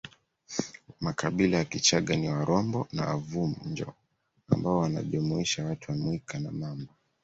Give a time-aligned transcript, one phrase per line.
[1.01, 3.93] Makabila ya Kichaga ni Warombo na Wavunjo
[4.49, 6.93] ambao wanajumuisha watu wa Mwika na Mamba